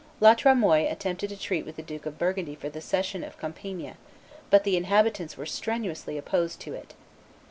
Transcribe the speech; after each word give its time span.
La 0.19 0.33
Tremoille 0.33 0.87
attempted 0.91 1.29
to 1.29 1.37
treat 1.37 1.63
with 1.63 1.75
the 1.75 1.83
Duke 1.83 2.07
of 2.07 2.17
Burgundy 2.17 2.55
for 2.55 2.69
the 2.69 2.81
cession 2.81 3.23
of 3.23 3.37
Compiegne; 3.37 3.97
but 4.49 4.63
the 4.63 4.75
inhabitants 4.75 5.37
were 5.37 5.45
strenuously 5.45 6.17
opposed 6.17 6.59
to 6.61 6.73
it. 6.73 6.95